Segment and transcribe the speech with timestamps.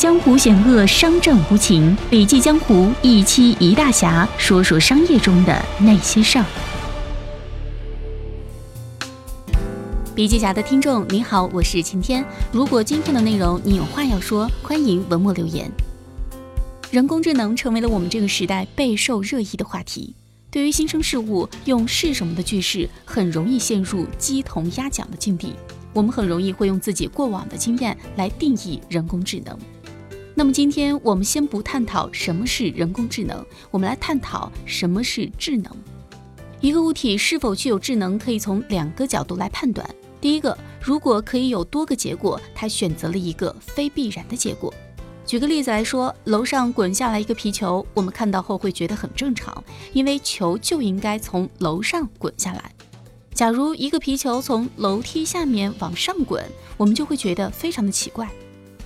[0.00, 1.94] 江湖险恶，商战无情。
[2.08, 6.44] 笔记江湖一期一大侠，说说商业中的那些事儿。
[10.14, 12.24] 笔记侠的听众你好，我是晴天。
[12.50, 15.70] 如果今天的内容你有话要说，欢迎文末留言。
[16.90, 20.14] 人工智能成为了我们这个时代备受热议的话题。
[20.50, 25.52] 对于新生事物，用“是什么”的句式，很容易陷入鸡同鸭讲的境地。
[25.92, 29.58] 我们很容易会用自己过往的经验来定义人工智能。
[30.34, 35.70] 那么今天我们先不探讨什么是人工智能，我们来探讨什么是智能。
[36.60, 39.88] 一个物体是否具有智能，可以从两个角度来判断。
[40.20, 44.72] 第一个，如果可以有多个结果，它选择了一个非必然的结果。
[45.26, 52.72] 举个例子来说，楼上滚下来一个皮球，我们看到后会觉得很正常，因为球就应该从楼上滚下来。
[53.32, 56.44] 假如一个皮球从楼梯下面往上滚，
[56.76, 58.28] 我们就会觉得非常的奇怪。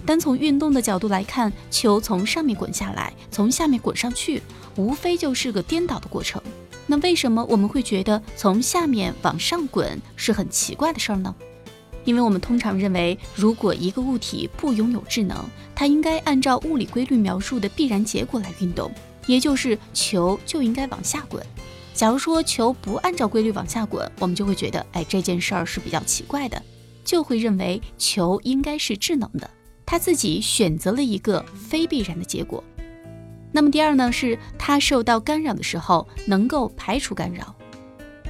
[0.06, 4.42] 单从运动的角度来看，球从上面滚下来，从下面滚上去，
[4.76, 6.40] 无非就是个颠倒的过程。
[6.86, 11.34] 那为什么我们会觉得从下面往上滚是很奇怪的事儿呢？
[12.04, 15.42] 因为我们通常认为，如果一个物体不拥有智能，
[15.74, 18.92] 它应该按照物理规律描述的必然结果来运动，
[19.26, 21.42] 也就是球就应该往下滚。
[21.94, 26.62] 假如说球不按照规律往下滚，我们就会觉得，哎，这件事儿是比较奇怪的，
[27.02, 29.48] 就会认为球应该是智能的。
[29.86, 32.62] 他自己选择了一个非必然的结果。
[33.52, 37.54] 那么第二呢，是他受到干扰的时候能够排除干扰。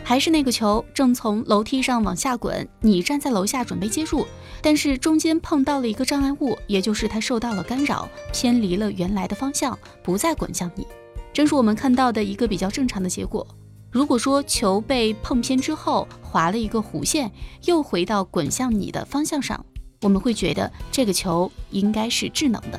[0.07, 4.27] 还是那个球正从楼梯上往下滚，你站在楼下准备接住，
[4.61, 10.87] 但是中间碰到了一个障碍物，也就是它受到了干扰，偏离了原来的方向，不再滚向你。
[11.33, 13.47] 正是我们看到的一个比较正常的结果。
[13.91, 17.33] 如果说球被碰偏之后划了一个弧线，
[17.65, 19.65] 又回到滚向你的方向上。
[20.05, 22.79] 我们会觉得这个球应该是智能的，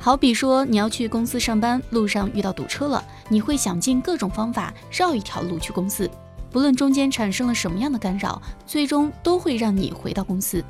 [0.00, 6.10] 好比说你要去公司上班，路上遇到堵车了，你会想尽各种方法绕一条路去公司，
[6.50, 10.64] 不论中间产生了什么样的干扰，最终都会让你回到公司。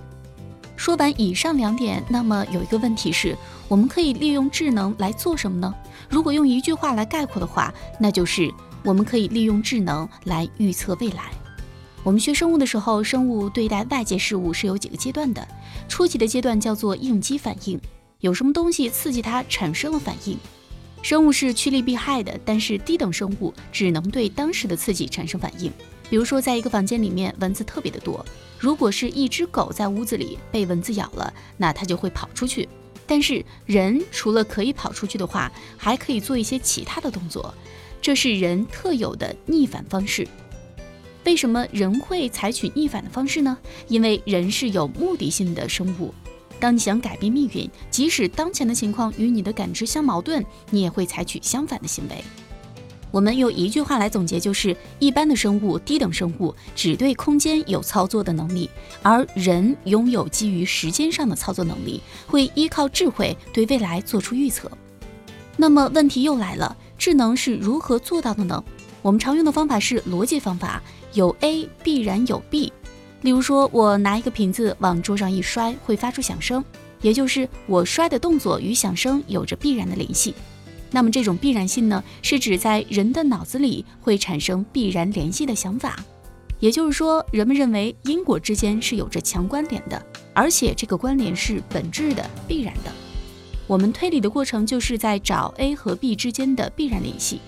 [0.77, 3.35] 说完以上两点，那么有一个问题是，
[3.67, 5.75] 我们可以利用智能来做什么呢？
[6.11, 8.53] 如果用一句话来概括的话，那就是
[8.85, 11.31] 我们可以利用智能来预测未来。
[12.03, 15.47] 我们学生物的时候，生物对待外界事物是有几个阶段的。
[15.87, 17.78] 初级的阶段叫做应激反应，
[18.21, 20.39] 有什么东西刺激它产生了反应。
[21.03, 25.71] 生物是趋利避害的，但是低等生物只能对当时的刺激产生反应。
[26.09, 28.25] 比如说，在一个房间里面，蚊子特别的多，
[28.59, 32.66] 如果是一只狗在屋子里被蚊子咬了，那它就会跑出去。
[33.06, 37.55] 但是人除了可以跑出去的话，还可以做一些其他的动作，
[38.00, 40.27] 这是人特有的逆反方式。
[41.25, 43.57] 为什么人会采取逆反的方式呢？
[43.89, 46.15] 因为人是有目的性的生物。
[46.59, 52.23] 当你想改变命运，即使当前的情况与你的感知相矛盾，你也会采取相反的行为。
[53.11, 58.71] 我们用一句话来总结，就是一般的生物、低等生物只对空间有操作的能力，
[59.03, 64.71] 而人拥有基于时间上的操作能力，会依靠智慧对未来做出预测。
[65.57, 68.63] 那么问题又来了，智能是如何做到的呢？
[69.03, 70.83] 我们常用的方法是逻辑方法。
[71.12, 72.72] 有 A 必然有 B，
[73.22, 76.65] 例如说，我拿一个瓶子往桌上一摔，会发出响声，
[77.03, 80.34] 也就是我摔的动作与响声有着必然的联系。
[80.93, 85.97] 那么这种必然性呢，是指在人的脑子里会产生必然联系的想法。
[86.60, 90.00] 也就是说，人们认为因果之间是有着强关联的，
[90.33, 92.93] 而且这个关联是本质的、必然的。
[93.66, 97.41] 我们推理的过程就是在找 A 和 B 之间的必然联系。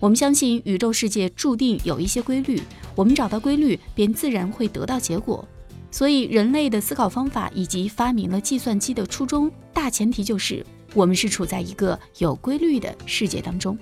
[0.00, 2.60] 我们相信宇宙世界注定有一些规律。
[2.96, 5.46] 我们找到规律，便自然会得到结果。
[5.90, 13.78] 所以，人类的思考方法以及发明了计算机的初衷，大前提就是我们是处在一个有规律的世界当中。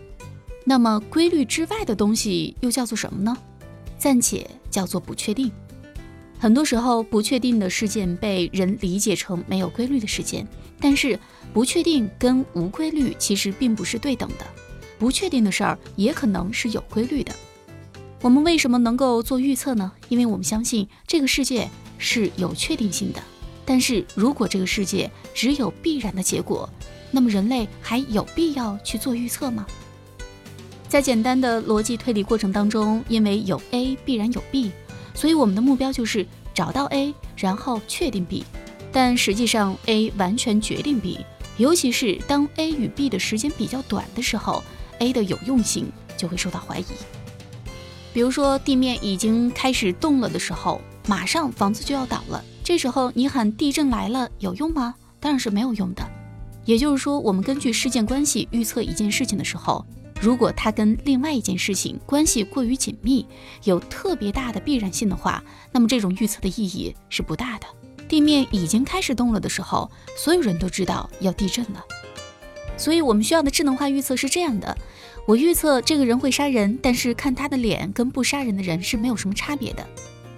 [0.65, 3.37] 那么，规律之外的东西又叫做什么呢？
[3.97, 5.51] 暂且叫做不确定。
[6.39, 10.47] 很多时候，不确定的事件被人理解成没有规律的事件，
[10.81, 11.19] 但是
[11.53, 14.47] 不确定跟无规律其实并不是对等的。
[14.99, 17.33] 不确定的事儿也可能是有规律的。
[18.21, 19.93] 我们为什么能够做预测呢？
[20.09, 21.69] 因为我们相信这个世界
[21.99, 23.23] 是有确定性的。
[23.65, 26.69] 但是如果这个世界只有必然的结果，
[27.11, 29.67] 那么人类还有必要去做预测吗？
[30.89, 34.73] 在简单的逻辑推理过程当中，因为有 A 必然有 B，
[35.15, 38.45] 所以我们的目标就是找到 A，然后确定 B。
[38.91, 41.19] 但实际上 A 完全决定 B，
[41.59, 44.65] 尤其是当 A 与 B 的时间比较短的时候
[44.99, 46.85] ，A 的有用性就会受到怀疑。
[48.13, 52.45] 比如说，地面已经开始动了的时候，马上房子就要倒了。
[52.65, 54.95] 这时候你喊地震来了有用吗？
[55.21, 56.07] 当然是没有用的。
[56.65, 59.87] 也就是说，我们根据事件关系预测一件事情的时候，
[60.21, 63.27] 如果它跟另外一件事情关系过于紧密，
[63.65, 65.43] 有特别大的必然性的话，
[65.73, 67.67] 那么这种预测的意义是不大的。
[68.09, 71.85] 地面已经开始动了的时候，所有人都知道要地震了。
[72.77, 74.77] 所以我们需要的智能化预测是这样的：
[75.29, 79.87] 我预测这个人会杀人，但是看他的脸跟不杀人的人是没有什么差别的。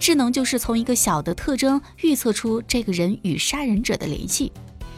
[0.01, 4.51] 智能就是从一个小的特征预测出这个人与杀人者的联系。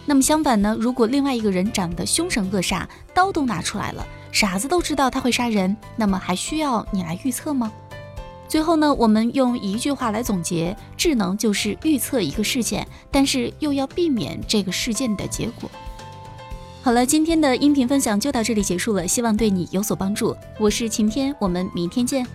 [0.06, 0.74] 那么相反呢？
[0.80, 7.70] 如果另外一个人长得凶神恶煞，刀都拿出来了，傻子都知道他会杀人，那么还需要你来预测吗？
[8.48, 15.70] 最后呢，我们用一句话来总结：智能就是预测一个事件，但是又要避免这个事件的结果。
[16.84, 20.36] 好了，今天的音频分享就到这里结束了，希望对你有所帮助。
[20.58, 22.26] 我是晴天，我们明天见。